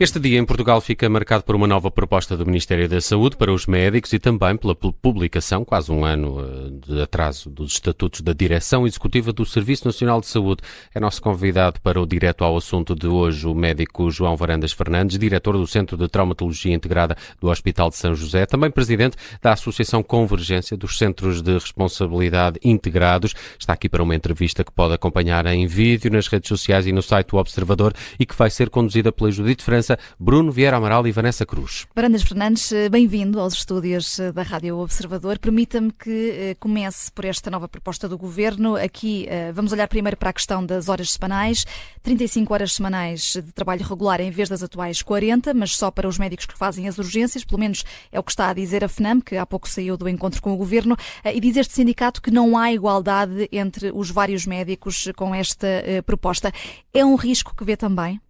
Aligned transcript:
Este 0.00 0.18
dia 0.18 0.38
em 0.38 0.46
Portugal 0.46 0.80
fica 0.80 1.06
marcado 1.10 1.44
por 1.44 1.54
uma 1.54 1.66
nova 1.66 1.90
proposta 1.90 2.34
do 2.34 2.46
Ministério 2.46 2.88
da 2.88 3.02
Saúde 3.02 3.36
para 3.36 3.52
os 3.52 3.66
médicos 3.66 4.10
e 4.14 4.18
também 4.18 4.56
pela 4.56 4.74
publicação, 4.74 5.62
quase 5.62 5.92
um 5.92 6.06
ano 6.06 6.40
eh, 6.40 6.70
de 6.86 7.02
atraso, 7.02 7.50
dos 7.50 7.72
estatutos 7.72 8.22
da 8.22 8.32
Direção 8.32 8.86
Executiva 8.86 9.30
do 9.30 9.44
Serviço 9.44 9.84
Nacional 9.84 10.18
de 10.22 10.26
Saúde. 10.26 10.62
É 10.94 10.98
nosso 10.98 11.20
convidado 11.20 11.82
para 11.82 12.00
o 12.00 12.06
direto 12.06 12.44
ao 12.44 12.56
assunto 12.56 12.94
de 12.94 13.06
hoje 13.06 13.46
o 13.46 13.54
médico 13.54 14.10
João 14.10 14.38
Varandas 14.38 14.72
Fernandes, 14.72 15.18
diretor 15.18 15.58
do 15.58 15.66
Centro 15.66 15.98
de 15.98 16.08
Traumatologia 16.08 16.72
Integrada 16.72 17.14
do 17.38 17.50
Hospital 17.50 17.90
de 17.90 17.96
São 17.96 18.14
José, 18.14 18.46
também 18.46 18.70
presidente 18.70 19.18
da 19.42 19.52
Associação 19.52 20.02
Convergência 20.02 20.78
dos 20.78 20.96
Centros 20.96 21.42
de 21.42 21.52
Responsabilidade 21.52 22.58
Integrados. 22.64 23.34
Está 23.58 23.74
aqui 23.74 23.86
para 23.86 24.02
uma 24.02 24.14
entrevista 24.14 24.64
que 24.64 24.72
pode 24.72 24.94
acompanhar 24.94 25.44
em 25.44 25.66
vídeo 25.66 26.10
nas 26.10 26.26
redes 26.26 26.48
sociais 26.48 26.86
e 26.86 26.92
no 26.92 27.02
site 27.02 27.28
do 27.28 27.36
Observador 27.36 27.92
e 28.18 28.24
que 28.24 28.34
vai 28.34 28.48
ser 28.48 28.70
conduzida 28.70 29.12
pela 29.12 29.30
Judite 29.30 29.62
França 29.62 29.89
Bruno 30.18 30.50
Vieira 30.52 30.76
Amaral 30.76 31.06
e 31.06 31.12
Vanessa 31.12 31.46
Cruz. 31.46 31.86
Barandas 31.94 32.22
Fernandes, 32.22 32.72
eh, 32.72 32.88
bem-vindo 32.88 33.40
aos 33.40 33.54
estúdios 33.54 34.18
eh, 34.18 34.32
da 34.32 34.42
Rádio 34.42 34.78
Observador. 34.78 35.38
Permita-me 35.38 35.92
que 35.92 36.30
eh, 36.30 36.56
comece 36.58 37.10
por 37.12 37.24
esta 37.24 37.50
nova 37.50 37.68
proposta 37.68 38.08
do 38.08 38.18
Governo. 38.18 38.76
Aqui 38.76 39.28
vamos 39.54 39.72
olhar 39.72 39.88
primeiro 39.88 40.16
para 40.16 40.30
a 40.30 40.32
questão 40.32 40.64
das 40.64 40.88
horas 40.88 41.10
semanais. 41.12 41.64
35 42.02 42.52
horas 42.52 42.72
semanais 42.72 43.34
de 43.34 43.52
trabalho 43.52 43.84
regular 43.84 44.20
em 44.20 44.30
vez 44.30 44.48
das 44.48 44.62
atuais 44.62 45.02
40, 45.02 45.54
mas 45.54 45.76
só 45.76 45.90
para 45.90 46.08
os 46.08 46.18
médicos 46.18 46.46
que 46.46 46.56
fazem 46.56 46.88
as 46.88 46.98
urgências, 46.98 47.44
pelo 47.44 47.60
menos 47.60 47.84
é 48.10 48.18
o 48.18 48.22
que 48.22 48.30
está 48.30 48.48
a 48.48 48.54
dizer 48.54 48.84
a 48.84 48.88
FNAM, 48.88 49.20
que 49.20 49.36
há 49.36 49.46
pouco 49.46 49.68
saiu 49.68 49.96
do 49.96 50.08
encontro 50.08 50.40
com 50.40 50.52
o 50.52 50.56
Governo, 50.56 50.96
e 51.24 51.40
diz 51.40 51.56
este 51.56 51.74
sindicato 51.74 52.20
que 52.22 52.30
não 52.30 52.56
há 52.56 52.72
igualdade 52.72 53.48
entre 53.52 53.90
os 53.94 54.10
vários 54.10 54.46
médicos 54.46 55.08
com 55.16 55.34
esta 55.34 55.66
proposta. 56.04 56.52
É 56.92 57.04
um 57.04 57.14
risco 57.14 57.54
que 57.54 57.64
vê 57.64 57.76
também? 57.76 58.20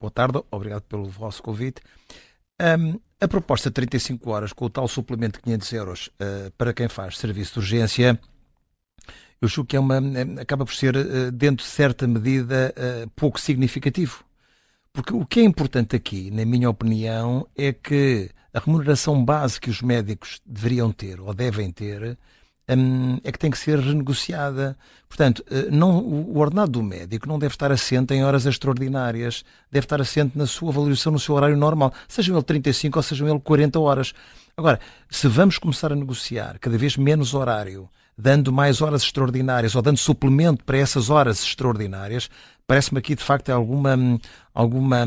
Boa 0.00 0.12
tarde, 0.12 0.40
obrigado 0.50 0.82
pelo 0.82 1.06
vosso 1.06 1.42
convite. 1.42 1.80
Um, 2.60 3.00
a 3.20 3.26
proposta 3.26 3.68
de 3.68 3.74
35 3.74 4.30
horas 4.30 4.52
com 4.52 4.66
o 4.66 4.70
tal 4.70 4.86
suplemento 4.86 5.38
de 5.38 5.42
500 5.42 5.72
euros 5.72 6.06
uh, 6.06 6.52
para 6.56 6.72
quem 6.72 6.88
faz 6.88 7.18
serviço 7.18 7.54
de 7.54 7.58
urgência, 7.58 8.20
eu 9.40 9.48
julgo 9.48 9.68
que 9.68 9.76
é 9.76 9.80
uma, 9.80 9.98
acaba 10.40 10.64
por 10.64 10.72
ser, 10.72 10.96
uh, 10.96 11.32
dentro 11.32 11.64
de 11.64 11.70
certa 11.70 12.06
medida, 12.06 12.72
uh, 12.76 13.10
pouco 13.16 13.40
significativo. 13.40 14.24
Porque 14.92 15.12
o 15.12 15.26
que 15.26 15.40
é 15.40 15.42
importante 15.42 15.96
aqui, 15.96 16.30
na 16.30 16.44
minha 16.44 16.70
opinião, 16.70 17.44
é 17.56 17.72
que 17.72 18.30
a 18.54 18.60
remuneração 18.60 19.24
base 19.24 19.60
que 19.60 19.70
os 19.70 19.82
médicos 19.82 20.40
deveriam 20.46 20.92
ter 20.92 21.20
ou 21.20 21.34
devem 21.34 21.72
ter 21.72 22.16
Hum, 22.68 23.18
é 23.24 23.32
que 23.32 23.38
tem 23.38 23.50
que 23.50 23.56
ser 23.56 23.78
renegociada. 23.78 24.76
Portanto, 25.08 25.42
eh, 25.50 25.68
não, 25.70 25.98
o 26.00 26.38
ordenado 26.38 26.72
do 26.72 26.82
médico 26.82 27.26
não 27.26 27.38
deve 27.38 27.54
estar 27.54 27.72
assente 27.72 28.12
em 28.12 28.22
horas 28.22 28.44
extraordinárias, 28.44 29.42
deve 29.72 29.86
estar 29.86 30.00
assente 30.00 30.36
na 30.36 30.46
sua 30.46 30.70
valorização, 30.70 31.12
no 31.12 31.18
seu 31.18 31.34
horário 31.34 31.56
normal, 31.56 31.92
sejam 32.06 32.36
ele 32.36 32.44
35 32.44 32.98
ou 32.98 33.02
sejam 33.02 33.26
ele 33.28 33.40
40 33.40 33.80
horas. 33.80 34.12
Agora, 34.54 34.78
se 35.08 35.26
vamos 35.28 35.56
começar 35.56 35.92
a 35.92 35.96
negociar 35.96 36.58
cada 36.58 36.76
vez 36.76 36.96
menos 36.96 37.32
horário, 37.32 37.88
dando 38.18 38.52
mais 38.52 38.82
horas 38.82 39.02
extraordinárias 39.02 39.74
ou 39.74 39.80
dando 39.80 39.96
suplemento 39.96 40.64
para 40.64 40.76
essas 40.76 41.08
horas 41.08 41.42
extraordinárias, 41.42 42.28
parece-me 42.66 42.98
aqui 42.98 43.14
de 43.14 43.22
facto 43.22 43.48
alguma, 43.48 43.96
alguma, 44.52 45.06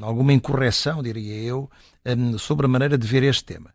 alguma 0.00 0.32
incorreção, 0.32 1.02
diria 1.02 1.34
eu, 1.42 1.68
hum, 2.06 2.38
sobre 2.38 2.64
a 2.64 2.68
maneira 2.68 2.96
de 2.96 3.06
ver 3.06 3.24
este 3.24 3.44
tema. 3.44 3.73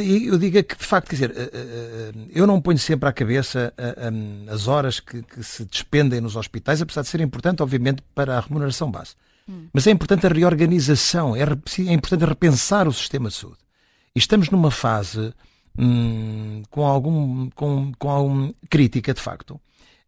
E 0.00 0.26
eu 0.26 0.38
digo 0.38 0.62
que, 0.62 0.76
de 0.76 0.84
facto, 0.84 1.08
quer 1.08 1.14
dizer, 1.16 1.30
eh, 1.36 1.50
eh, 1.52 2.12
eh, 2.14 2.26
eu 2.30 2.46
não 2.46 2.60
ponho 2.60 2.78
sempre 2.78 3.08
à 3.08 3.12
cabeça 3.12 3.72
as 4.48 4.68
horas 4.68 5.00
que, 5.00 5.22
que 5.22 5.42
se 5.42 5.64
despendem 5.64 6.20
nos 6.20 6.36
hospitais, 6.36 6.80
apesar 6.80 7.02
de 7.02 7.08
ser 7.08 7.20
importante, 7.20 7.62
obviamente, 7.62 8.02
para 8.14 8.38
a 8.38 8.40
remuneração 8.40 8.90
base. 8.90 9.14
Hum. 9.48 9.68
Mas 9.72 9.86
é 9.86 9.90
importante 9.90 10.26
a 10.26 10.30
reorganização, 10.30 11.34
é, 11.36 11.42
é 11.42 11.92
importante 11.92 12.24
repensar 12.24 12.86
o 12.86 12.92
sistema 12.92 13.28
de 13.28 13.34
saúde. 13.34 13.58
E 14.14 14.18
estamos 14.18 14.50
numa 14.50 14.70
fase 14.70 15.32
hum, 15.78 16.62
com 16.70 16.86
algum 16.86 17.48
com, 17.50 17.92
com 17.98 18.10
alguma 18.10 18.54
crítica, 18.68 19.14
de 19.14 19.20
facto, 19.20 19.60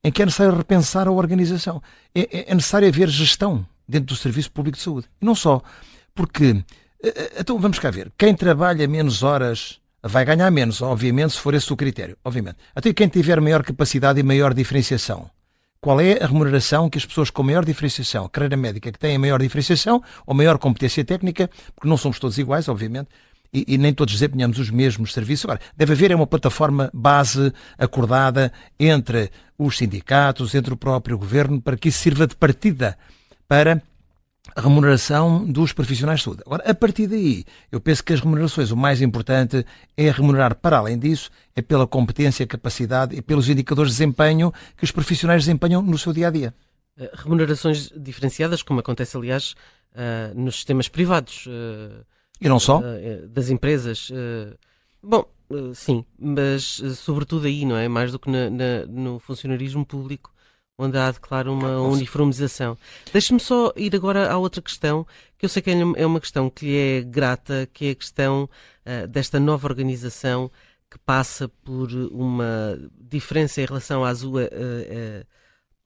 em 0.02 0.12
que 0.12 0.22
é 0.22 0.24
necessário 0.26 0.56
repensar 0.56 1.08
a 1.08 1.12
organização. 1.12 1.82
É, 2.14 2.20
é, 2.20 2.50
é 2.50 2.54
necessário 2.54 2.86
haver 2.86 3.08
gestão 3.08 3.66
dentro 3.88 4.14
do 4.14 4.16
Serviço 4.16 4.50
Público 4.50 4.76
de 4.76 4.82
Saúde. 4.82 5.06
E 5.20 5.24
não 5.24 5.34
só, 5.34 5.62
porque 6.14 6.62
então 7.38 7.58
vamos 7.58 7.78
cá 7.78 7.90
ver. 7.90 8.10
Quem 8.16 8.34
trabalha 8.34 8.86
menos 8.88 9.22
horas 9.22 9.80
vai 10.02 10.24
ganhar 10.24 10.50
menos, 10.50 10.82
obviamente, 10.82 11.32
se 11.32 11.38
for 11.38 11.54
esse 11.54 11.72
o 11.72 11.76
critério. 11.76 12.16
Obviamente. 12.24 12.56
Até 12.74 12.92
quem 12.92 13.08
tiver 13.08 13.40
maior 13.40 13.62
capacidade 13.62 14.20
e 14.20 14.22
maior 14.22 14.52
diferenciação. 14.52 15.30
Qual 15.80 16.00
é 16.00 16.22
a 16.22 16.26
remuneração 16.26 16.88
que 16.88 16.96
as 16.96 17.04
pessoas 17.04 17.28
com 17.30 17.42
maior 17.42 17.64
diferenciação, 17.64 18.28
carreira 18.28 18.56
médica 18.56 18.90
que 18.90 18.98
têm 18.98 19.18
maior 19.18 19.40
diferenciação 19.40 20.02
ou 20.26 20.34
maior 20.34 20.56
competência 20.56 21.04
técnica, 21.04 21.50
porque 21.74 21.88
não 21.88 21.96
somos 21.96 22.18
todos 22.18 22.38
iguais, 22.38 22.68
obviamente, 22.68 23.08
e, 23.52 23.74
e, 23.74 23.78
nem 23.78 23.94
todos 23.94 24.14
desempenhamos 24.14 24.58
os 24.58 24.70
mesmos 24.70 25.12
serviços. 25.12 25.44
Agora, 25.44 25.60
deve 25.76 25.92
haver 25.92 26.10
é 26.10 26.16
uma 26.16 26.26
plataforma 26.26 26.90
base 26.92 27.52
acordada 27.78 28.52
entre 28.80 29.30
os 29.56 29.76
sindicatos, 29.76 30.54
entre 30.54 30.72
o 30.72 30.76
próprio 30.76 31.16
governo, 31.16 31.60
para 31.62 31.76
que 31.76 31.88
isso 31.88 31.98
sirva 31.98 32.26
de 32.26 32.34
partida 32.34 32.98
para 33.46 33.80
a 34.54 34.60
remuneração 34.60 35.44
dos 35.44 35.72
profissionais 35.72 36.20
de 36.20 36.24
saúde. 36.24 36.42
Agora, 36.44 36.68
a 36.68 36.74
partir 36.74 37.06
daí, 37.06 37.44
eu 37.72 37.80
penso 37.80 38.04
que 38.04 38.12
as 38.12 38.20
remunerações, 38.20 38.70
o 38.70 38.76
mais 38.76 39.00
importante 39.00 39.64
é 39.96 40.10
remunerar, 40.10 40.54
para 40.56 40.78
além 40.78 40.98
disso, 40.98 41.30
é 41.56 41.62
pela 41.62 41.86
competência, 41.86 42.46
capacidade 42.46 43.16
e 43.16 43.22
pelos 43.22 43.48
indicadores 43.48 43.92
de 43.92 43.98
desempenho 43.98 44.52
que 44.76 44.84
os 44.84 44.90
profissionais 44.90 45.44
desempenham 45.44 45.80
no 45.82 45.96
seu 45.96 46.12
dia 46.12 46.28
a 46.28 46.30
dia. 46.30 46.54
Eh, 46.98 47.10
remunerações 47.14 47.90
diferenciadas, 47.96 48.62
como 48.62 48.80
acontece, 48.80 49.16
aliás, 49.16 49.54
uh, 49.92 50.38
nos 50.38 50.56
sistemas 50.56 50.88
privados. 50.88 51.46
Uh, 51.46 52.04
e 52.40 52.48
não 52.48 52.60
só? 52.60 52.82
Das 53.28 53.48
empresas. 53.48 54.10
bom, 55.02 55.24
sim, 55.72 56.04
mas 56.18 56.82
sobretudo 56.96 57.46
aí, 57.46 57.64
não 57.64 57.76
é? 57.76 57.88
Mais 57.88 58.12
do 58.12 58.18
que 58.18 58.28
no 58.88 59.18
funcionarismo 59.20 59.86
público 59.86 60.33
onde 60.76 60.98
há, 60.98 61.12
claro, 61.12 61.52
uma 61.52 61.80
uniformização. 61.82 62.76
Deixe-me 63.12 63.40
só 63.40 63.72
ir 63.76 63.94
agora 63.94 64.30
à 64.30 64.36
outra 64.36 64.60
questão, 64.60 65.06
que 65.38 65.44
eu 65.44 65.48
sei 65.48 65.62
que 65.62 65.70
é, 65.70 65.74
é 65.74 66.06
uma 66.06 66.20
questão 66.20 66.50
que 66.50 66.66
lhe 66.66 66.76
é 66.76 67.02
grata, 67.02 67.68
que 67.72 67.86
é 67.86 67.90
a 67.90 67.94
questão 67.94 68.48
uh, 68.84 69.06
desta 69.08 69.38
nova 69.38 69.66
organização 69.66 70.50
que 70.90 70.98
passa 70.98 71.48
por 71.48 71.90
uma 72.12 72.78
diferença 73.00 73.60
em 73.60 73.66
relação 73.66 74.04
às, 74.04 74.22
uh, 74.22 74.36
uh, 74.36 75.26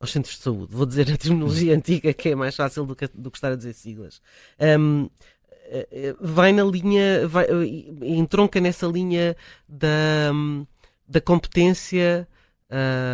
aos 0.00 0.10
centros 0.10 0.36
de 0.36 0.42
saúde. 0.42 0.74
Vou 0.74 0.86
dizer 0.86 1.10
a 1.12 1.16
terminologia 1.16 1.74
antiga, 1.76 2.12
que 2.14 2.30
é 2.30 2.34
mais 2.34 2.56
fácil 2.56 2.86
do 2.86 2.96
que, 2.96 3.08
do 3.08 3.30
que 3.30 3.36
estar 3.36 3.52
a 3.52 3.56
dizer 3.56 3.74
siglas. 3.74 4.20
Um, 4.80 5.08
vai 6.18 6.50
na 6.50 6.64
linha, 6.64 7.28
vai, 7.28 7.46
entronca 8.02 8.58
nessa 8.58 8.86
linha 8.86 9.36
da, 9.68 10.32
da 11.06 11.20
competência. 11.20 12.26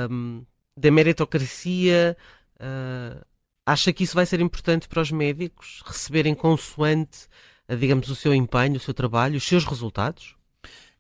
Um, 0.09 0.45
da 0.77 0.91
meritocracia. 0.91 2.17
Uh, 2.57 3.25
acha 3.67 3.93
que 3.93 4.05
isso 4.05 4.15
vai 4.15 4.27
ser 4.27 4.41
importante 4.41 4.89
para 4.89 5.01
os 5.01 5.11
médicos 5.11 5.83
receberem 5.85 6.35
consoante, 6.35 7.27
uh, 7.69 7.77
digamos, 7.77 8.09
o 8.09 8.17
seu 8.17 8.35
empenho, 8.35 8.77
o 8.77 8.81
seu 8.81 8.95
trabalho, 8.95 9.37
os 9.37 9.47
seus 9.47 9.65
resultados? 9.65 10.37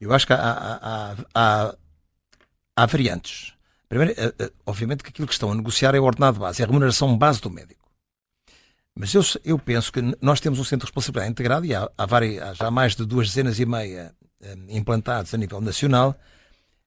Eu 0.00 0.12
acho 0.12 0.26
que 0.26 0.32
há, 0.32 0.36
há, 0.38 1.16
há, 1.34 1.76
há 2.76 2.86
variantes. 2.86 3.54
Primeiro, 3.88 4.12
uh, 4.12 4.52
obviamente 4.66 5.02
que 5.02 5.10
aquilo 5.10 5.26
que 5.26 5.34
estão 5.34 5.52
a 5.52 5.54
negociar 5.54 5.94
é 5.94 6.00
o 6.00 6.04
ordenado 6.04 6.40
base, 6.40 6.62
é 6.62 6.64
a 6.64 6.68
remuneração 6.68 7.16
base 7.16 7.40
do 7.40 7.50
médico. 7.50 7.84
Mas 8.96 9.12
eu, 9.12 9.22
eu 9.44 9.58
penso 9.58 9.92
que 9.92 10.00
nós 10.20 10.38
temos 10.38 10.58
um 10.58 10.64
centro 10.64 10.86
de 10.86 10.90
responsabilidade 10.90 11.32
integrado 11.32 11.66
e 11.66 11.74
há, 11.74 11.90
há, 11.98 12.06
várias, 12.06 12.40
há 12.40 12.54
já 12.54 12.70
mais 12.70 12.94
de 12.94 13.04
duas 13.04 13.28
dezenas 13.28 13.58
e 13.58 13.66
meia 13.66 14.14
implantados 14.68 15.32
a 15.32 15.38
nível 15.38 15.60
nacional 15.60 16.16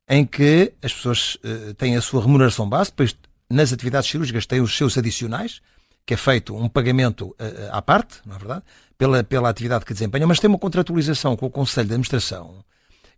em 0.09 0.26
que 0.26 0.73
as 0.81 0.93
pessoas 0.93 1.35
uh, 1.35 1.73
têm 1.73 1.96
a 1.96 2.02
sua 2.02 2.22
remuneração 2.22 2.67
base, 2.67 2.91
depois 2.91 3.16
nas 3.49 3.73
atividades 3.73 4.09
cirúrgicas 4.09 4.46
têm 4.46 4.61
os 4.61 4.76
seus 4.76 4.97
adicionais, 4.97 5.61
que 6.05 6.14
é 6.14 6.17
feito 6.17 6.55
um 6.55 6.70
pagamento 6.70 7.28
uh, 7.28 7.35
à 7.72 7.81
parte, 7.81 8.20
não 8.26 8.35
é 8.35 8.40
verdade? 8.40 8.64
Pela, 8.97 9.23
pela 9.23 9.49
atividade 9.49 9.85
que 9.85 9.93
desempenham, 9.93 10.28
mas 10.28 10.40
tem 10.40 10.49
uma 10.49 10.58
contratualização 10.58 11.35
com 11.35 11.46
o 11.46 11.52
Conselho 11.52 11.87
de 11.87 11.93
Administração 11.93 12.64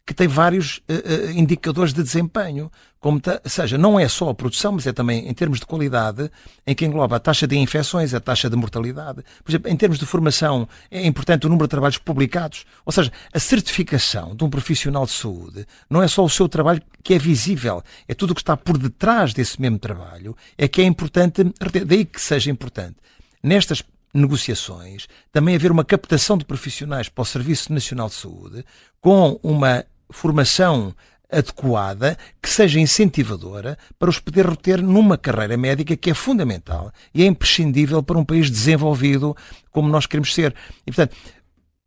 que 0.09 0.13
tem 0.15 0.27
vários 0.27 0.77
uh, 0.89 1.29
indicadores 1.35 1.93
de 1.93 2.01
desempenho. 2.01 2.71
Como 2.99 3.21
seja, 3.45 3.77
não 3.77 3.99
é 3.99 4.07
só 4.07 4.29
a 4.29 4.33
produção, 4.33 4.71
mas 4.71 4.87
é 4.87 4.91
também 4.91 5.29
em 5.29 5.33
termos 5.35 5.59
de 5.59 5.67
qualidade, 5.67 6.31
em 6.65 6.73
que 6.73 6.83
engloba 6.83 7.17
a 7.17 7.19
taxa 7.19 7.45
de 7.45 7.55
infecções, 7.55 8.11
a 8.11 8.19
taxa 8.19 8.49
de 8.49 8.55
mortalidade. 8.55 9.23
Por 9.43 9.51
exemplo, 9.51 9.71
em 9.71 9.77
termos 9.77 9.99
de 9.99 10.07
formação, 10.07 10.67
é 10.89 11.05
importante 11.05 11.45
o 11.45 11.49
número 11.49 11.67
de 11.67 11.69
trabalhos 11.69 11.99
publicados. 11.99 12.65
Ou 12.83 12.91
seja, 12.91 13.11
a 13.31 13.39
certificação 13.39 14.35
de 14.35 14.43
um 14.43 14.49
profissional 14.49 15.05
de 15.05 15.11
saúde 15.11 15.67
não 15.87 16.01
é 16.01 16.07
só 16.07 16.25
o 16.25 16.29
seu 16.29 16.49
trabalho 16.49 16.81
que 17.03 17.13
é 17.13 17.19
visível, 17.19 17.83
é 18.07 18.15
tudo 18.15 18.31
o 18.31 18.35
que 18.35 18.41
está 18.41 18.57
por 18.57 18.79
detrás 18.79 19.31
desse 19.31 19.61
mesmo 19.61 19.77
trabalho, 19.77 20.35
é 20.57 20.67
que 20.67 20.81
é 20.81 20.85
importante, 20.85 21.43
daí 21.85 22.03
que 22.03 22.19
seja 22.19 22.49
importante. 22.49 22.95
Nestas 23.43 23.83
negociações, 24.11 25.07
também 25.31 25.53
haver 25.53 25.71
uma 25.71 25.85
captação 25.85 26.35
de 26.35 26.45
profissionais 26.45 27.09
para 27.09 27.21
o 27.21 27.25
Serviço 27.25 27.71
Nacional 27.71 28.07
de 28.07 28.15
Saúde, 28.15 28.65
com 28.99 29.39
uma 29.43 29.85
formação 30.11 30.93
adequada, 31.31 32.17
que 32.41 32.49
seja 32.49 32.79
incentivadora 32.79 33.77
para 33.99 34.09
os 34.09 34.19
poder 34.19 34.47
reter 34.47 34.81
numa 34.81 35.17
carreira 35.17 35.55
médica 35.55 35.95
que 35.95 36.09
é 36.09 36.13
fundamental 36.13 36.91
e 37.13 37.23
é 37.23 37.27
imprescindível 37.27 38.01
para 38.01 38.17
um 38.17 38.25
país 38.25 38.49
desenvolvido 38.49 39.37
como 39.71 39.89
nós 39.89 40.07
queremos 40.07 40.33
ser. 40.33 40.55
E, 40.87 40.91
portanto, 40.91 41.15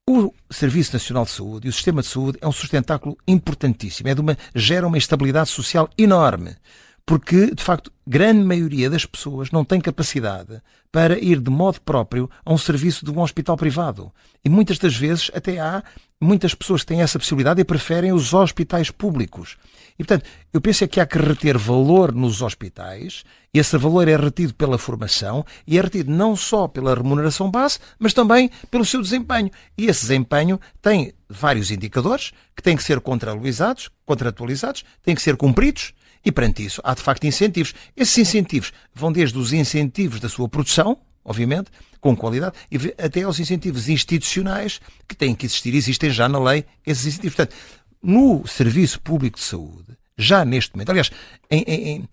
o 0.09 0.33
Serviço 0.51 0.93
Nacional 0.93 1.25
de 1.25 1.31
Saúde 1.31 1.67
e 1.67 1.71
o 1.71 1.73
sistema 1.73 2.03
de 2.03 2.09
saúde 2.09 2.39
é 2.41 2.47
um 2.47 2.53
sustentáculo 2.53 3.17
importantíssimo, 3.27 4.09
é 4.09 4.15
de 4.15 4.21
uma, 4.21 4.37
gera 4.55 4.87
uma 4.87 4.99
estabilidade 4.99 5.49
social 5.49 5.89
enorme 5.99 6.57
porque, 7.05 7.53
de 7.55 7.63
facto, 7.63 7.93
grande 8.07 8.45
maioria 8.45 8.89
das 8.89 9.05
pessoas 9.05 9.51
não 9.51 9.65
tem 9.65 9.81
capacidade 9.81 10.63
para 10.91 11.19
ir 11.19 11.41
de 11.41 11.51
modo 11.51 11.81
próprio 11.81 12.31
a 12.45 12.53
um 12.53 12.59
serviço 12.59 13.05
de 13.05 13.11
um 13.11 13.21
hospital 13.21 13.57
privado. 13.57 14.13
E 14.45 14.49
muitas 14.49 14.79
das 14.79 14.95
vezes 14.95 15.31
até 15.35 15.59
há 15.59 15.83
muitas 16.23 16.55
pessoas 16.55 16.85
têm 16.85 17.03
essa 17.03 17.19
possibilidade 17.19 17.61
e 17.61 17.65
preferem 17.65 18.13
os 18.13 18.33
hospitais 18.33 18.91
públicos. 18.91 19.57
E, 19.99 20.05
portanto, 20.05 20.29
eu 20.53 20.61
penso 20.61 20.85
é 20.85 20.87
que 20.87 21.01
há 21.01 21.07
que 21.07 21.19
reter 21.19 21.59
valor 21.59 22.13
nos 22.13 22.41
hospitais, 22.41 23.25
esse 23.53 23.77
valor 23.77 24.09
é 24.09 24.17
retido 24.17 24.55
pela 24.55 24.79
formação, 24.79 25.45
e 25.67 25.79
é 25.79 25.81
retido 25.81 26.11
não 26.11 26.35
só 26.35 26.69
pela 26.69 26.95
remuneração 26.95 27.51
base, 27.51 27.79
mas 27.99 28.15
também 28.15 28.51
pelo 28.71 28.85
seu 28.85 29.03
desempenho. 29.03 29.51
E 29.77 29.87
esse 29.87 30.03
desempenho 30.03 30.61
tem 30.81 31.13
vários 31.29 31.71
indicadores 31.71 32.33
que 32.57 32.63
têm 32.63 32.77
que 32.77 32.85
ser 32.85 33.01
contratualizados, 33.01 33.91
contratualizados, 34.07 34.85
têm 35.03 35.15
que 35.15 35.23
ser 35.23 35.37
cumpridos, 35.37 35.93
e 36.25 36.31
perante 36.31 36.65
isso, 36.65 36.81
há 36.85 36.95
de 36.95 37.03
facto 37.03 37.25
incentivos. 37.25 37.75
Esses 37.97 38.17
incentivos 38.17 38.73
vão 38.95 39.11
desde 39.11 39.37
os 39.37 39.53
incentivos 39.53 40.21
da 40.21 40.29
sua 40.29 40.49
produção, 40.49 40.99
obviamente, 41.25 41.71
com 42.03 42.17
qualidade, 42.17 42.57
e 42.71 42.77
até 42.99 43.23
aos 43.23 43.39
incentivos 43.39 43.89
institucionais 43.89 44.81
que 45.09 45.17
têm 45.17 45.37
que 45.37 45.47
existir. 45.47 45.73
Existem 45.73 46.11
já 46.11 46.29
na 46.29 46.39
lei 46.39 46.65
esses 46.85 47.07
incentivos. 47.07 47.37
Portanto, 47.37 47.57
no 48.03 48.45
Serviço 48.45 49.01
Público 49.01 49.39
de 49.39 49.45
Saúde, 49.45 49.97
já 50.19 50.45
neste 50.45 50.75
momento, 50.75 50.91
aliás, 50.91 51.13
em, 51.49 51.63
em, 51.63 52.09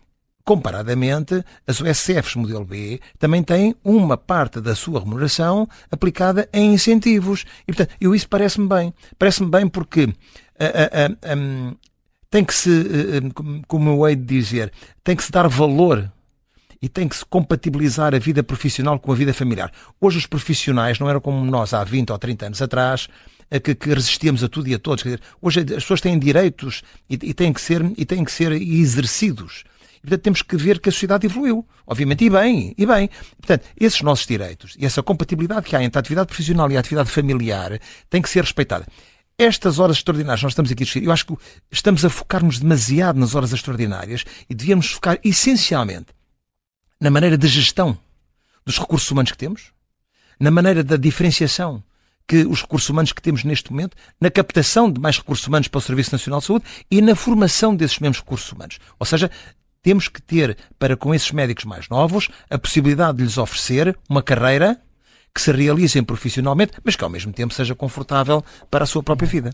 comparadamente, 0.45 1.43
as 1.65 1.81
USFs 1.81 2.35
modelo 2.35 2.63
B 2.63 3.01
também 3.17 3.41
têm 3.41 3.75
uma 3.83 4.15
parte 4.15 4.61
da 4.61 4.75
sua 4.75 4.99
remuneração 4.99 5.67
aplicada 5.91 6.47
em 6.53 6.71
incentivos. 6.71 7.43
E, 7.63 7.73
portanto, 7.73 7.95
eu 7.99 8.13
isso 8.13 8.29
parece-me 8.29 8.69
bem. 8.69 8.93
Parece-me 9.17 9.49
bem 9.49 9.67
porque 9.67 10.13
tem 12.29 12.45
que 12.45 12.53
se, 12.53 12.69
eh, 12.69 13.17
eh, 13.17 13.61
como 13.67 13.89
eu 13.89 14.07
hei 14.07 14.15
de 14.15 14.23
dizer, 14.23 14.71
tem 15.03 15.15
que 15.15 15.23
se 15.23 15.31
dar 15.31 15.47
valor 15.47 16.11
e 16.81 16.87
tem 16.87 17.07
que 17.07 17.15
se 17.15 17.25
compatibilizar 17.25 18.15
a 18.15 18.19
vida 18.19 18.41
profissional 18.41 18.99
com 18.99 19.11
a 19.11 19.15
vida 19.15 19.33
familiar. 19.33 19.71
Hoje 19.99 20.17
os 20.17 20.25
profissionais 20.25 20.99
não 20.99 21.09
eram 21.09 21.19
como 21.19 21.43
nós 21.49 21.73
há 21.73 21.83
20 21.83 22.11
ou 22.11 22.17
30 22.17 22.45
anos 22.47 22.61
atrás, 22.61 23.07
que, 23.63 23.73
que 23.73 23.93
resistíamos 23.93 24.43
a 24.43 24.47
tudo 24.47 24.67
e 24.67 24.75
a 24.75 24.79
todos. 24.79 25.03
Dizer, 25.03 25.19
hoje 25.41 25.61
as 25.61 25.83
pessoas 25.83 26.01
têm 26.01 26.19
direitos 26.19 26.83
e, 27.09 27.15
e, 27.15 27.33
têm 27.33 27.51
que 27.51 27.61
ser, 27.61 27.83
e 27.97 28.05
têm 28.05 28.23
que 28.23 28.31
ser 28.31 28.51
exercidos. 28.51 29.63
E, 29.97 30.01
portanto, 30.01 30.21
temos 30.21 30.41
que 30.41 30.55
ver 30.55 30.79
que 30.79 30.89
a 30.89 30.91
sociedade 30.91 31.25
evoluiu. 31.25 31.65
Obviamente, 31.85 32.23
e 32.23 32.29
bem, 32.29 32.73
e 32.77 32.85
bem. 32.85 33.09
Portanto, 33.37 33.65
esses 33.77 34.01
nossos 34.01 34.27
direitos 34.27 34.75
e 34.77 34.85
essa 34.85 35.01
compatibilidade 35.01 35.65
que 35.65 35.75
há 35.75 35.83
entre 35.83 35.97
a 35.97 36.01
atividade 36.01 36.27
profissional 36.27 36.71
e 36.71 36.77
a 36.77 36.79
atividade 36.79 37.09
familiar 37.09 37.79
tem 38.09 38.21
que 38.21 38.29
ser 38.29 38.43
respeitada 38.43 38.85
estas 39.41 39.79
horas 39.79 39.95
extraordinárias 39.95 40.43
nós 40.43 40.51
estamos 40.51 40.69
aqui 40.69 40.83
eu 41.01 41.11
acho 41.13 41.25
que 41.25 41.33
estamos 41.71 42.03
a 42.03 42.09
focar-nos 42.09 42.59
demasiado 42.59 43.17
nas 43.17 43.35
horas 43.35 43.53
extraordinárias 43.53 44.25
e 44.49 44.53
devíamos 44.53 44.91
focar 44.91 45.17
essencialmente 45.23 46.07
na 46.99 47.09
maneira 47.09 47.37
de 47.37 47.47
gestão 47.47 47.97
dos 48.65 48.77
recursos 48.77 49.09
humanos 49.09 49.31
que 49.31 49.37
temos, 49.37 49.71
na 50.39 50.51
maneira 50.51 50.83
da 50.83 50.97
diferenciação 50.97 51.83
que 52.27 52.45
os 52.45 52.61
recursos 52.61 52.87
humanos 52.89 53.11
que 53.11 53.21
temos 53.21 53.43
neste 53.43 53.71
momento, 53.71 53.97
na 54.21 54.29
captação 54.29 54.91
de 54.91 54.99
mais 54.99 55.17
recursos 55.17 55.47
humanos 55.47 55.67
para 55.67 55.79
o 55.79 55.81
Serviço 55.81 56.11
Nacional 56.11 56.39
de 56.39 56.45
Saúde 56.45 56.65
e 56.91 57.01
na 57.01 57.15
formação 57.15 57.75
desses 57.75 57.97
mesmos 57.97 58.19
recursos 58.19 58.51
humanos. 58.51 58.79
Ou 58.99 59.05
seja, 59.05 59.31
temos 59.81 60.07
que 60.07 60.21
ter 60.21 60.55
para 60.77 60.95
com 60.95 61.13
esses 61.15 61.31
médicos 61.31 61.65
mais 61.65 61.89
novos 61.89 62.29
a 62.49 62.59
possibilidade 62.59 63.17
de 63.17 63.23
lhes 63.23 63.37
oferecer 63.37 63.97
uma 64.07 64.21
carreira 64.21 64.79
que 65.33 65.41
se 65.41 65.51
realizem 65.51 66.03
profissionalmente, 66.03 66.73
mas 66.83 66.95
que 66.95 67.03
ao 67.03 67.09
mesmo 67.09 67.33
tempo 67.33 67.53
seja 67.53 67.73
confortável 67.73 68.43
para 68.69 68.83
a 68.83 68.87
sua 68.87 69.01
própria 69.01 69.27
vida. 69.27 69.53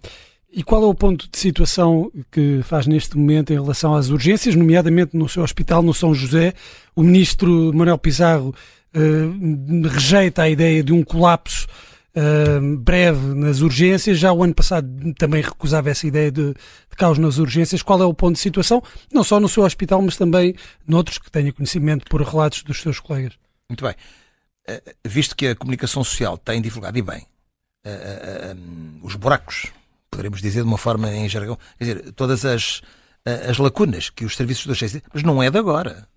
E 0.56 0.64
qual 0.64 0.82
é 0.84 0.86
o 0.86 0.94
ponto 0.94 1.30
de 1.30 1.38
situação 1.38 2.10
que 2.32 2.62
faz 2.64 2.88
neste 2.88 3.18
momento 3.18 3.52
em 3.52 3.62
relação 3.62 3.94
às 3.94 4.08
urgências, 4.08 4.56
nomeadamente 4.56 5.18
no 5.18 5.28
seu 5.28 5.44
hospital 5.44 5.84
no 5.84 5.94
São 5.94 6.14
José? 6.14 6.54
O 6.96 7.04
ministro 7.04 7.74
Manuel 7.74 7.98
Pizarro 7.98 8.56
uh, 8.96 9.88
rejeita 9.90 10.44
a 10.44 10.50
ideia 10.50 10.82
de 10.82 10.94
um 10.94 11.04
colapso 11.04 11.68
uh, 12.16 12.78
breve 12.78 13.36
nas 13.36 13.60
urgências. 13.60 14.18
Já 14.18 14.32
o 14.32 14.42
ano 14.42 14.56
passado 14.56 14.88
também 15.16 15.44
recusava 15.44 15.90
essa 15.90 16.08
ideia 16.08 16.32
de, 16.32 16.54
de 16.54 16.96
caos 16.96 17.18
nas 17.18 17.38
urgências. 17.38 17.84
Qual 17.84 18.02
é 18.02 18.06
o 18.06 18.14
ponto 18.14 18.36
de 18.36 18.40
situação, 18.40 18.82
não 19.14 19.26
só 19.26 19.42
no 19.42 19.50
seu 19.50 19.64
hospital, 19.64 20.02
mas 20.02 20.16
também 20.16 20.56
noutros 20.88 21.18
que 21.18 21.30
tenha 21.30 21.52
conhecimento 21.52 22.06
por 22.10 22.22
relatos 22.22 22.64
dos 22.64 22.82
seus 22.82 22.98
colegas? 23.02 23.34
Muito 23.70 23.84
bem. 23.84 23.96
Eh, 24.70 24.82
visto 25.06 25.36
que 25.36 25.48
a 25.48 25.56
comunicação 25.56 26.02
social 26.02 26.38
tem 26.38 26.62
divulgado, 26.62 26.98
e 26.98 27.02
bem, 27.02 27.28
os 29.04 29.16
buracos, 29.16 29.74
poderemos 30.16 30.42
dizer 30.42 30.62
de 30.62 30.68
uma 30.68 30.78
forma 30.78 31.12
em 31.12 31.28
jargão, 31.28 31.58
quer 31.78 31.84
dizer, 31.84 32.12
todas 32.14 32.46
as, 32.46 32.82
as 33.48 33.58
lacunas 33.58 34.10
que 34.10 34.26
os 34.26 34.36
serviços 34.36 34.64
de 34.64 34.70
urgência, 34.70 35.04
mas 35.14 35.24
não 35.24 35.44
é 35.44 35.52
de 35.52 35.58
agora. 35.58 36.08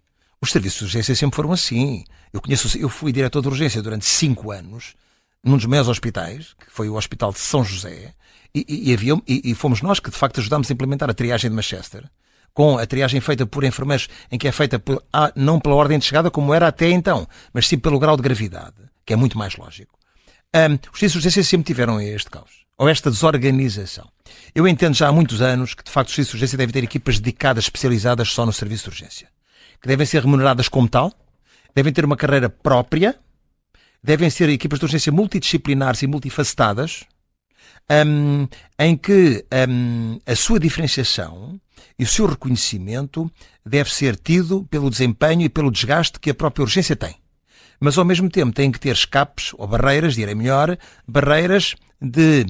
Os 0.41 0.53
serviços 0.53 0.79
de 0.79 0.85
urgência 0.85 1.15
sempre 1.17 1.35
foram 1.35 1.53
assim. 1.53 2.05
Eu 2.33 2.41
conheço, 2.41 2.79
eu 2.79 2.89
fui 2.89 3.13
diretor 3.13 3.43
de 3.43 3.49
urgência 3.49 3.83
durante 3.83 4.07
cinco 4.07 4.53
anos, 4.53 4.95
num 5.43 5.57
dos 5.57 5.67
maiores 5.67 5.89
hospitais, 5.89 6.55
que 6.55 6.71
foi 6.71 6.89
o 6.89 6.95
Hospital 6.95 7.33
de 7.33 7.41
São 7.41 7.65
José, 7.65 8.15
e, 8.55 8.65
e, 8.69 8.91
e, 8.91 8.95
havia, 8.95 9.15
e, 9.27 9.51
e 9.51 9.55
fomos 9.55 9.83
nós 9.83 10.01
que 10.01 10.11
de 10.11 10.17
facto 10.17 10.41
ajudámos 10.41 10.71
a 10.71 10.75
implementar 10.75 11.11
a 11.11 11.15
triagem 11.15 11.51
de 11.51 11.57
Manchester 11.57 12.09
com 12.55 12.77
a 12.77 12.87
triagem 12.87 13.21
feita 13.21 13.47
por 13.47 13.63
enfermeiros, 13.63 14.09
em 14.33 14.39
que 14.39 14.49
é 14.49 14.53
feita 14.53 14.81
por, 14.81 15.01
ah, 15.13 15.31
não 15.37 15.61
pela 15.61 15.77
ordem 15.77 15.97
de 15.97 16.05
chegada, 16.05 16.29
como 16.29 16.53
era 16.53 16.67
até 16.67 16.91
então, 16.91 17.29
mas 17.53 17.69
sim 17.69 17.79
pelo 17.79 18.01
grau 18.01 18.17
de 18.17 18.23
gravidade, 18.23 18.75
que 19.07 19.13
é 19.13 19.17
muito 19.17 19.39
mais 19.39 19.55
lógico. 19.57 19.97
Um, 20.53 20.75
os 20.93 20.99
serviços 20.99 21.13
de 21.13 21.19
urgência 21.19 21.45
sempre 21.45 21.67
tiveram 21.67 22.01
este 22.01 22.29
caos, 22.29 22.67
ou 22.79 22.89
esta 22.89 23.11
desorganização. 23.11 24.09
Eu 24.55 24.67
entendo 24.69 24.95
já 24.95 25.09
há 25.09 25.13
muitos 25.13 25.43
anos 25.43 25.75
que, 25.75 25.83
de 25.83 25.91
facto, 25.91 26.11
os 26.11 26.15
serviços 26.15 26.31
de 26.31 26.37
urgência 26.37 26.59
devem 26.59 26.73
ter 26.73 26.85
equipas 26.85 27.19
dedicadas, 27.19 27.65
especializadas 27.65 28.29
só 28.31 28.47
no 28.47 28.53
serviço 28.53 28.85
de 28.85 28.91
urgência, 28.91 29.29
que 29.83 29.89
devem 29.89 30.07
ser 30.07 30.23
remuneradas 30.23 30.69
como 30.69 30.89
tal, 30.89 31.13
devem 31.75 31.93
ter 31.93 32.05
uma 32.05 32.17
carreira 32.17 32.49
própria, 32.49 33.19
devem 34.03 34.31
ser 34.31 34.49
equipas 34.49 34.79
de 34.79 34.85
urgência 34.85 35.11
multidisciplinares 35.11 36.03
e 36.03 36.07
multifacetadas, 36.07 37.05
um, 37.91 38.47
em 38.79 38.97
que 38.97 39.45
um, 39.69 40.19
a 40.25 40.37
sua 40.37 40.61
diferenciação 40.61 41.61
e 41.99 42.05
o 42.05 42.07
seu 42.07 42.27
reconhecimento 42.27 43.31
deve 43.65 43.93
ser 43.93 44.15
tido 44.17 44.65
pelo 44.71 44.91
desempenho 44.91 45.43
e 45.43 45.49
pelo 45.49 45.71
desgaste 45.71 46.21
que 46.21 46.31
a 46.31 46.35
própria 46.35 46.63
urgência 46.63 46.95
tem. 46.95 47.17
Mas 47.81 47.97
ao 47.97 48.05
mesmo 48.05 48.29
tempo 48.29 48.53
tem 48.53 48.71
que 48.71 48.79
ter 48.79 48.95
escapes 48.95 49.53
ou 49.55 49.67
barreiras, 49.67 50.15
direi 50.15 50.35
melhor, 50.35 50.77
barreiras 51.07 51.75
de 52.01 52.47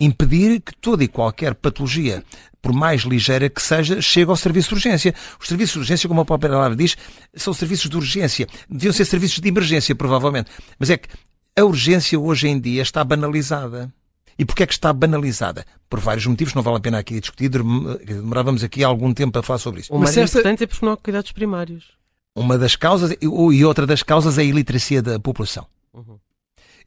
impedir 0.00 0.60
que 0.60 0.74
toda 0.76 1.02
e 1.02 1.08
qualquer 1.08 1.54
patologia, 1.54 2.22
por 2.62 2.72
mais 2.72 3.02
ligeira 3.02 3.48
que 3.48 3.60
seja, 3.60 4.00
chegue 4.00 4.30
ao 4.30 4.36
serviço 4.36 4.68
de 4.70 4.74
urgência. 4.76 5.14
Os 5.40 5.48
serviços 5.48 5.72
de 5.74 5.78
urgência, 5.80 6.08
como 6.08 6.20
a 6.20 6.24
própria 6.24 6.50
palavra 6.50 6.76
diz, 6.76 6.96
são 7.34 7.52
serviços 7.52 7.90
de 7.90 7.96
urgência. 7.96 8.46
Deviam 8.68 8.92
ser 8.92 9.04
serviços 9.04 9.40
de 9.40 9.48
emergência, 9.48 9.94
provavelmente. 9.94 10.50
Mas 10.78 10.90
é 10.90 10.96
que 10.96 11.08
a 11.56 11.64
urgência 11.64 12.18
hoje 12.18 12.48
em 12.48 12.60
dia 12.60 12.82
está 12.82 13.02
banalizada. 13.02 13.92
E 14.38 14.44
porquê 14.44 14.62
é 14.62 14.66
que 14.66 14.72
está 14.72 14.92
banalizada? 14.92 15.66
Por 15.90 15.98
vários 15.98 16.24
motivos, 16.26 16.54
não 16.54 16.62
vale 16.62 16.76
a 16.76 16.80
pena 16.80 16.98
aqui 16.98 17.18
discutir, 17.18 17.48
demorávamos 17.48 18.62
aqui 18.62 18.84
algum 18.84 19.12
tempo 19.12 19.36
a 19.36 19.42
falar 19.42 19.58
sobre 19.58 19.80
isso. 19.80 19.92
O 19.92 19.98
mais 19.98 20.14
Mas 20.16 20.30
importante 20.30 20.62
é 20.62 20.66
porque 20.68 20.86
não 20.86 20.92
há 20.92 20.96
cuidados 20.96 21.32
primários. 21.32 21.98
Uma 22.36 22.56
das 22.56 22.76
causas, 22.76 23.16
e 23.20 23.64
outra 23.64 23.84
das 23.84 24.04
causas 24.04 24.38
é 24.38 24.42
a 24.42 24.44
iliteracia 24.44 25.02
da 25.02 25.18
população. 25.18 25.66
Uhum. 25.92 26.20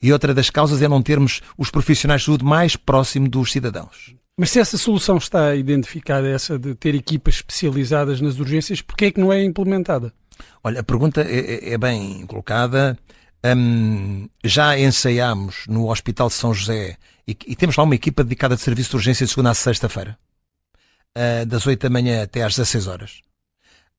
E 0.01 0.11
outra 0.11 0.33
das 0.33 0.49
causas 0.49 0.81
é 0.81 0.87
não 0.87 1.01
termos 1.01 1.41
os 1.57 1.69
profissionais 1.69 2.21
de 2.21 2.25
saúde 2.25 2.43
mais 2.43 2.75
próximo 2.75 3.29
dos 3.29 3.51
cidadãos. 3.51 4.15
Mas 4.37 4.49
se 4.49 4.59
essa 4.59 4.77
solução 4.77 5.17
está 5.17 5.55
identificada, 5.55 6.27
essa 6.27 6.57
de 6.57 6.73
ter 6.73 6.95
equipas 6.95 7.35
especializadas 7.35 8.19
nas 8.21 8.39
urgências, 8.39 8.81
porquê 8.81 9.05
é 9.05 9.11
que 9.11 9.19
não 9.19 9.31
é 9.31 9.43
implementada? 9.43 10.11
Olha, 10.63 10.79
a 10.79 10.83
pergunta 10.83 11.21
é, 11.21 11.69
é, 11.69 11.73
é 11.73 11.77
bem 11.77 12.25
colocada. 12.25 12.97
Um, 13.45 14.27
já 14.43 14.77
ensaiámos 14.79 15.65
no 15.67 15.89
Hospital 15.89 16.27
de 16.27 16.35
São 16.35 16.53
José 16.53 16.97
e, 17.27 17.35
e, 17.47 17.55
temos 17.55 17.75
lá 17.75 17.83
uma 17.83 17.95
equipa 17.95 18.23
dedicada 18.23 18.55
de 18.55 18.61
serviço 18.61 18.91
de 18.91 18.95
urgência 18.97 19.25
de 19.25 19.31
segunda 19.31 19.49
a 19.49 19.53
sexta-feira, 19.55 20.17
uh, 21.17 21.45
das 21.45 21.65
8 21.65 21.81
da 21.81 21.89
manhã 21.89 22.23
até 22.23 22.43
às 22.43 22.55
16 22.55 22.87
horas. 22.87 23.21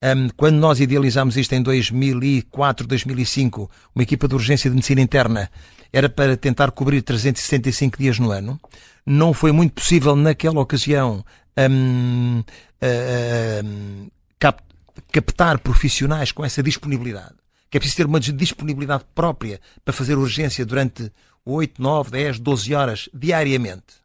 Um, 0.04 0.28
quando 0.36 0.56
nós 0.56 0.80
idealizámos 0.80 1.36
isto 1.36 1.52
em 1.52 1.62
2004, 1.62 2.86
2005, 2.86 3.70
uma 3.94 4.02
equipa 4.02 4.26
de 4.26 4.34
urgência 4.34 4.68
de 4.68 4.74
medicina 4.74 5.00
interna 5.00 5.50
era 5.92 6.08
para 6.08 6.36
tentar 6.36 6.70
cobrir 6.70 7.02
365 7.02 7.98
dias 7.98 8.18
no 8.18 8.30
ano. 8.30 8.60
Não 9.04 9.34
foi 9.34 9.52
muito 9.52 9.74
possível 9.74 10.16
naquela 10.16 10.60
ocasião 10.60 11.24
um, 11.58 12.40
uh, 12.40 13.66
um, 13.66 14.10
cap 14.38 14.62
captar 15.10 15.58
profissionais 15.58 16.32
com 16.32 16.44
essa 16.44 16.62
disponibilidade 16.62 17.34
que 17.72 17.78
é 17.78 17.80
preciso 17.80 17.96
ter 17.96 18.06
uma 18.06 18.20
disponibilidade 18.20 19.02
própria 19.14 19.58
para 19.82 19.94
fazer 19.94 20.18
urgência 20.18 20.64
durante 20.66 21.10
8, 21.42 21.80
9, 21.80 22.10
10, 22.10 22.38
12 22.38 22.74
horas 22.74 23.08
diariamente. 23.14 24.02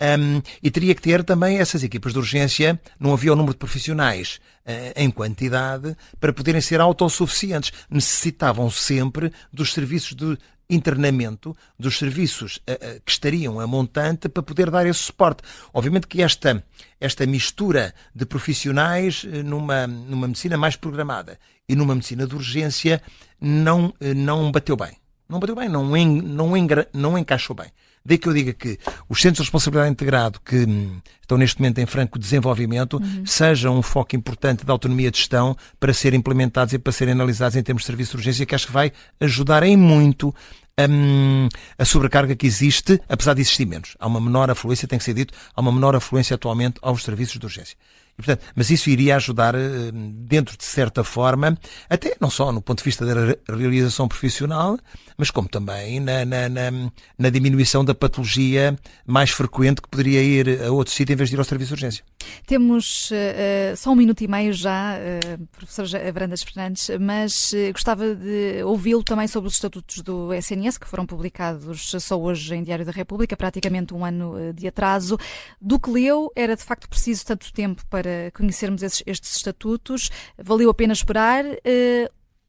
Um, 0.00 0.40
e 0.62 0.70
teria 0.70 0.94
que 0.94 1.02
ter 1.02 1.24
também 1.24 1.58
essas 1.58 1.82
equipas 1.82 2.12
de 2.12 2.20
urgência, 2.20 2.80
não 2.98 3.12
havia 3.12 3.32
o 3.32 3.36
número 3.36 3.54
de 3.54 3.58
profissionais 3.58 4.38
uh, 4.64 4.92
em 4.94 5.10
quantidade 5.10 5.96
para 6.20 6.32
poderem 6.32 6.60
ser 6.60 6.80
autossuficientes. 6.80 7.72
Necessitavam 7.90 8.70
sempre 8.70 9.32
dos 9.52 9.72
serviços 9.72 10.14
de 10.14 10.38
internamento, 10.68 11.56
dos 11.78 11.98
serviços 11.98 12.56
uh, 12.56 12.72
uh, 12.72 13.00
que 13.04 13.10
estariam 13.10 13.60
a 13.60 13.66
montante 13.66 14.28
para 14.28 14.42
poder 14.42 14.70
dar 14.70 14.86
esse 14.86 15.00
suporte. 15.00 15.42
Obviamente 15.72 16.06
que 16.06 16.22
esta, 16.22 16.64
esta 17.00 17.26
mistura 17.26 17.94
de 18.14 18.24
profissionais 18.26 19.24
numa, 19.44 19.86
numa 19.86 20.26
medicina 20.26 20.56
mais 20.56 20.76
programada 20.76 21.38
e 21.68 21.74
numa 21.74 21.94
medicina 21.94 22.26
de 22.26 22.34
urgência 22.34 23.02
não, 23.40 23.92
não 24.16 24.50
bateu 24.50 24.76
bem. 24.76 24.96
Não 25.28 25.40
bateu 25.40 25.56
bem, 25.56 25.68
não, 25.68 25.96
en, 25.96 26.20
não, 26.20 26.56
engra, 26.56 26.88
não 26.92 27.16
encaixou 27.16 27.56
bem. 27.56 27.70
Daí 28.06 28.18
que 28.18 28.28
eu 28.28 28.34
diga 28.34 28.52
que 28.52 28.78
os 29.08 29.18
centros 29.18 29.38
de 29.38 29.42
responsabilidade 29.44 29.90
integrado 29.90 30.38
que 30.44 30.56
hum, 30.56 31.00
estão 31.22 31.38
neste 31.38 31.58
momento 31.58 31.78
em 31.78 31.86
franco 31.86 32.18
desenvolvimento 32.18 32.98
uhum. 32.98 33.24
sejam 33.24 33.78
um 33.78 33.82
foco 33.82 34.14
importante 34.14 34.64
da 34.64 34.74
autonomia 34.74 35.10
de 35.10 35.16
gestão 35.16 35.56
para 35.80 35.94
serem 35.94 36.18
implementados 36.18 36.74
e 36.74 36.78
para 36.78 36.92
serem 36.92 37.12
analisados 37.12 37.56
em 37.56 37.62
termos 37.62 37.82
de 37.82 37.86
serviço 37.86 38.10
de 38.10 38.16
urgência, 38.18 38.44
que 38.44 38.54
acho 38.54 38.66
que 38.66 38.72
vai 38.72 38.92
ajudar 39.20 39.62
em 39.62 39.74
muito 39.74 40.34
um, 40.78 41.48
a 41.78 41.84
sobrecarga 41.86 42.36
que 42.36 42.46
existe, 42.46 43.00
apesar 43.08 43.32
de 43.32 43.40
existir 43.40 43.66
menos. 43.66 43.96
Há 43.98 44.06
uma 44.06 44.20
menor 44.20 44.50
afluência, 44.50 44.86
tem 44.86 44.98
que 44.98 45.04
ser 45.04 45.14
dito, 45.14 45.32
há 45.54 45.60
uma 45.62 45.72
menor 45.72 45.96
afluência 45.96 46.34
atualmente 46.34 46.78
aos 46.82 47.02
serviços 47.02 47.38
de 47.38 47.46
urgência. 47.46 47.76
E, 48.18 48.22
portanto, 48.22 48.44
mas 48.54 48.70
isso 48.70 48.90
iria 48.90 49.16
ajudar, 49.16 49.54
eh, 49.54 49.90
dentro 49.92 50.56
de 50.56 50.64
certa 50.64 51.02
forma, 51.02 51.58
até 51.88 52.16
não 52.20 52.30
só 52.30 52.52
no 52.52 52.62
ponto 52.62 52.78
de 52.78 52.84
vista 52.84 53.04
da 53.04 53.54
realização 53.54 54.06
profissional, 54.06 54.78
mas 55.16 55.30
como 55.30 55.48
também 55.48 56.00
na, 56.00 56.24
na, 56.24 56.48
na, 56.48 56.70
na 57.18 57.30
diminuição 57.30 57.84
da 57.84 57.94
patologia 57.94 58.76
mais 59.06 59.30
frequente 59.30 59.80
que 59.80 59.88
poderia 59.88 60.22
ir 60.22 60.62
a 60.62 60.70
outro 60.70 60.92
sítio 60.92 61.12
em 61.12 61.16
vez 61.16 61.28
de 61.28 61.36
ir 61.36 61.38
ao 61.38 61.44
serviço 61.44 61.68
de 61.68 61.74
urgência. 61.74 62.04
Temos 62.46 63.10
uh, 63.10 63.76
só 63.76 63.90
um 63.90 63.94
minuto 63.94 64.22
e 64.22 64.28
meio 64.28 64.52
já, 64.52 64.96
uh, 64.96 65.46
professor 65.48 65.86
Brandas 66.12 66.42
Fernandes, 66.42 66.90
mas 67.00 67.52
uh, 67.52 67.72
gostava 67.72 68.14
de 68.14 68.62
ouvi-lo 68.64 69.02
também 69.02 69.28
sobre 69.28 69.48
os 69.48 69.54
estatutos 69.54 70.02
do 70.02 70.32
SNS, 70.32 70.78
que 70.78 70.88
foram 70.88 71.06
publicados 71.06 71.94
só 72.00 72.20
hoje 72.20 72.54
em 72.54 72.62
Diário 72.62 72.84
da 72.84 72.92
República, 72.92 73.36
praticamente 73.36 73.94
um 73.94 74.04
ano 74.04 74.52
de 74.52 74.66
atraso. 74.66 75.18
Do 75.60 75.78
que 75.78 75.90
leu, 75.90 76.32
era 76.34 76.56
de 76.56 76.62
facto 76.62 76.88
preciso 76.88 77.24
tanto 77.26 77.52
tempo 77.52 77.84
para 77.88 78.03
conhecermos 78.34 78.82
esses, 78.82 79.02
estes 79.06 79.36
estatutos? 79.36 80.10
Valeu 80.38 80.70
a 80.70 80.74
pena 80.74 80.92
esperar 80.92 81.44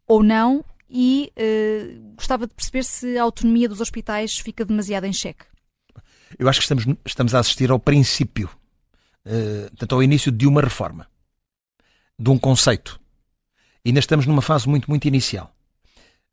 ou 0.07 0.24
não? 0.24 0.63
E 0.89 1.31
gostava 2.15 2.47
de 2.47 2.53
perceber 2.53 2.83
se 2.83 3.17
a 3.17 3.24
autonomia 3.24 3.67
dos 3.67 3.81
hospitais 3.81 4.38
fica 4.38 4.63
demasiado 4.63 5.05
em 5.05 5.13
xeque. 5.13 5.45
Eu 6.38 6.50
acho 6.50 6.59
que 6.59 6.63
estamos, 6.63 6.85
estamos 7.05 7.35
a 7.35 7.39
assistir 7.39 7.71
ao 7.71 7.79
princípio 7.79 8.50
uh, 9.25 9.69
portanto, 9.69 9.95
ao 9.95 10.03
início 10.03 10.31
de 10.31 10.47
uma 10.47 10.62
reforma, 10.62 11.07
de 12.17 12.29
um 12.29 12.38
conceito. 12.38 13.00
E 13.83 13.89
ainda 13.89 14.00
estamos 14.00 14.25
numa 14.25 14.41
fase 14.41 14.67
muito, 14.67 14.89
muito 14.89 15.07
inicial. 15.07 15.53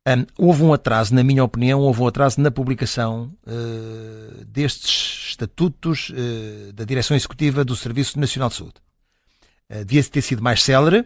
Um, 0.07 0.25
houve 0.37 0.63
um 0.63 0.73
atraso, 0.73 1.15
na 1.15 1.23
minha 1.23 1.43
opinião, 1.43 1.79
houve 1.79 2.01
um 2.01 2.07
atraso 2.07 2.41
na 2.41 2.51
publicação 2.51 3.33
uh, 3.47 4.45
destes 4.45 5.29
estatutos 5.29 6.09
uh, 6.09 6.73
da 6.73 6.83
Direção 6.83 7.15
Executiva 7.15 7.63
do 7.63 7.75
Serviço 7.75 8.19
Nacional 8.19 8.49
de 8.49 8.55
Saúde. 8.55 8.75
Uh, 9.73 9.85
devia 9.85 10.03
ter 10.03 10.21
sido 10.21 10.43
mais 10.43 10.61
célere, 10.61 11.05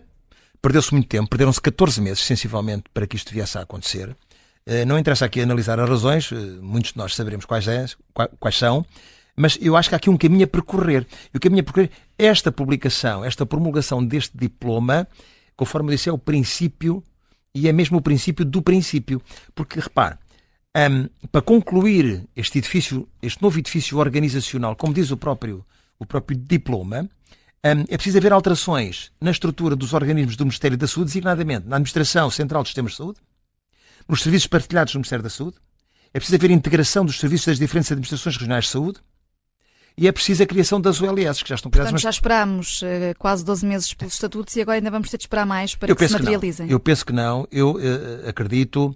perdeu-se 0.62 0.92
muito 0.94 1.08
tempo, 1.08 1.30
perderam-se 1.30 1.62
14 1.62 2.02
meses, 2.02 2.24
sensivelmente, 2.24 2.86
para 2.94 3.08
que 3.08 3.16
isto 3.16 3.34
viesse 3.34 3.58
a 3.58 3.62
acontecer. 3.62 4.10
Uh, 4.10 4.86
não 4.86 5.00
interessa 5.00 5.26
aqui 5.26 5.40
analisar 5.40 5.80
as 5.80 5.90
razões, 5.90 6.32
muitos 6.62 6.92
de 6.92 6.98
nós 6.98 7.16
saberemos 7.16 7.46
quais, 7.46 7.68
é, 7.68 7.86
quais 8.40 8.58
são, 8.58 8.86
mas 9.38 9.58
eu 9.62 9.78
acho 9.78 9.88
que 9.88 9.96
há 9.96 9.98
aqui 9.98 10.10
um 10.10 10.18
caminho 10.18 10.46
a 10.46 10.48
percorrer. 10.48 11.06
E 11.32 11.38
o 11.38 11.40
caminho 11.40 11.62
a 11.62 11.64
percorrer, 11.64 11.92
esta 12.18 12.52
publicação, 12.52 13.24
esta 13.24 13.46
promulgação 13.46 14.04
deste 14.04 14.36
diploma, 14.36 15.08
conforme 15.56 15.92
eu 15.92 15.96
disse, 15.96 16.10
é 16.10 16.12
o 16.12 16.18
princípio 16.18 17.04
e 17.54 17.70
é 17.70 17.72
mesmo 17.72 18.00
o 18.00 18.02
princípio 18.02 18.44
do 18.44 18.64
princípio. 18.64 19.22
Porque, 19.54 19.80
repare, 19.80 20.18
um, 20.76 21.08
para 21.32 21.42
concluir 21.42 22.28
este 22.36 22.58
edifício, 22.58 23.08
este 23.22 23.42
novo 23.42 23.60
edifício 23.60 24.00
organizacional, 24.00 24.76
como 24.76 24.94
diz 24.94 25.12
o 25.12 25.18
próprio, 25.18 25.64
o 26.00 26.06
próprio 26.06 26.36
diploma, 26.36 27.08
é 27.88 27.98
preciso 27.98 28.18
haver 28.18 28.34
alterações 28.34 29.12
na 29.20 29.32
estrutura 29.32 29.76
dos 29.76 29.94
organismos 29.94 30.36
do 30.36 30.46
Ministério 30.46 30.78
da 30.78 30.88
Saúde, 30.88 31.08
designadamente 31.08 31.68
na 31.68 31.78
Administração 31.78 32.30
Central 32.30 32.64
dos 32.64 32.70
Sistemas 32.70 32.92
de 32.92 32.98
Saúde, 32.98 33.20
nos 34.08 34.22
serviços 34.22 34.48
partilhados 34.48 34.94
do 34.94 34.98
Ministério 34.98 35.24
da 35.24 35.30
Saúde, 35.30 35.58
é 36.14 36.20
preciso 36.20 36.36
haver 36.36 36.52
integração 36.52 37.06
dos 37.06 37.20
serviços 37.20 37.48
das 37.48 37.60
diferentes 37.60 37.92
administrações 37.92 38.36
regionais 38.36 38.66
de 38.66 38.72
saúde, 38.72 39.00
e 39.98 40.08
é 40.08 40.12
preciso 40.12 40.44
a 40.44 40.46
criação 40.46 40.80
das 40.80 41.02
ULS, 41.02 41.42
que 41.42 41.50
já 41.50 41.56
estão 41.56 41.72
criadas. 41.72 41.92
Portanto, 41.92 41.94
mas... 41.94 42.02
já 42.02 42.10
esperámos 42.10 42.82
uh, 42.84 42.86
quase 43.18 43.44
12 43.44 43.66
meses 43.66 43.94
pelos 43.94 44.14
estatutos 44.14 44.56
e 44.56 44.62
agora 44.62 44.78
ainda 44.78 44.92
vamos 44.92 45.10
ter 45.10 45.18
de 45.18 45.24
esperar 45.24 45.46
mais 45.46 45.74
para 45.74 45.90
eu 45.92 45.96
que 45.96 46.08
se 46.08 46.14
materializem. 46.14 46.68
Que 46.68 46.74
eu 46.74 46.80
penso 46.80 47.04
que 47.04 47.12
não. 47.12 47.48
Eu 47.52 47.72
uh, 47.72 48.30
acredito, 48.30 48.96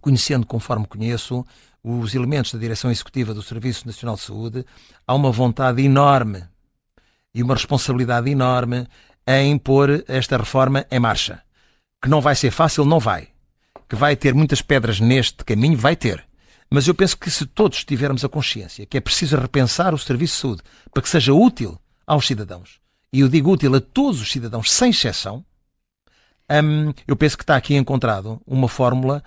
conhecendo 0.00 0.44
conforme 0.44 0.84
conheço 0.84 1.46
os 1.82 2.12
elementos 2.12 2.52
da 2.52 2.58
direção 2.58 2.90
executiva 2.90 3.32
do 3.32 3.40
Serviço 3.40 3.86
Nacional 3.86 4.16
de 4.16 4.22
Saúde, 4.22 4.66
há 5.06 5.14
uma 5.14 5.30
vontade 5.30 5.80
enorme 5.82 6.42
e 7.36 7.42
uma 7.42 7.52
responsabilidade 7.52 8.30
enorme 8.30 8.86
em 9.26 9.58
pôr 9.58 10.02
esta 10.08 10.38
reforma 10.38 10.86
em 10.90 10.98
marcha. 10.98 11.42
Que 12.02 12.08
não 12.08 12.18
vai 12.18 12.34
ser 12.34 12.50
fácil, 12.50 12.86
não 12.86 12.98
vai. 12.98 13.28
Que 13.86 13.94
vai 13.94 14.16
ter 14.16 14.32
muitas 14.32 14.62
pedras 14.62 14.98
neste 15.00 15.44
caminho, 15.44 15.76
vai 15.76 15.94
ter. 15.94 16.24
Mas 16.70 16.88
eu 16.88 16.94
penso 16.94 17.18
que 17.18 17.30
se 17.30 17.44
todos 17.44 17.84
tivermos 17.84 18.24
a 18.24 18.28
consciência 18.28 18.86
que 18.86 18.96
é 18.96 19.00
preciso 19.02 19.36
repensar 19.36 19.92
o 19.92 19.98
serviço 19.98 20.34
de 20.34 20.40
saúde 20.40 20.62
para 20.90 21.02
que 21.02 21.10
seja 21.10 21.34
útil 21.34 21.78
aos 22.06 22.26
cidadãos, 22.26 22.80
e 23.12 23.20
eu 23.20 23.28
digo 23.28 23.52
útil 23.52 23.74
a 23.74 23.80
todos 23.82 24.18
os 24.22 24.32
cidadãos, 24.32 24.72
sem 24.72 24.88
exceção, 24.88 25.44
hum, 26.50 26.94
eu 27.06 27.16
penso 27.16 27.36
que 27.36 27.44
está 27.44 27.54
aqui 27.54 27.74
encontrado 27.74 28.40
uma 28.46 28.66
fórmula 28.66 29.22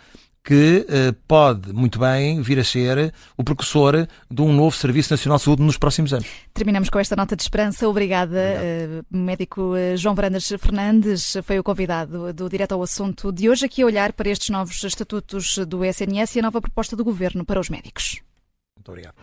que 0.50 0.84
uh, 0.90 1.14
pode 1.28 1.72
muito 1.72 2.00
bem 2.00 2.42
vir 2.42 2.58
a 2.58 2.64
ser 2.64 3.14
o 3.38 3.44
precursor 3.44 4.08
de 4.32 4.42
um 4.42 4.52
novo 4.52 4.76
Serviço 4.76 5.14
Nacional 5.14 5.38
de 5.38 5.44
Saúde 5.44 5.62
nos 5.62 5.78
próximos 5.78 6.12
anos. 6.12 6.28
Terminamos 6.56 6.90
com 6.90 6.98
esta 6.98 7.16
nota 7.16 7.36
de 7.36 7.44
esperança. 7.44 7.88
Obrigada, 7.88 8.36
uh, 8.36 9.06
médico 9.16 9.76
uh, 9.76 9.96
João 9.96 10.16
Brandas 10.16 10.48
Fernandes, 10.48 11.38
foi 11.44 11.60
o 11.60 11.64
convidado 11.64 12.34
do 12.34 12.50
Direto 12.50 12.72
ao 12.72 12.82
Assunto 12.82 13.32
de 13.32 13.48
hoje, 13.48 13.68
aqui 13.68 13.84
a 13.84 13.86
olhar 13.86 14.12
para 14.12 14.28
estes 14.28 14.50
novos 14.50 14.84
estatutos 14.84 15.60
do 15.68 15.86
SNS 15.86 16.38
e 16.38 16.40
a 16.40 16.42
nova 16.42 16.60
proposta 16.60 16.96
do 16.96 17.04
Governo 17.04 17.46
para 17.46 17.60
os 17.60 17.70
médicos. 17.70 18.20
Muito 18.76 18.90
obrigado. 18.90 19.14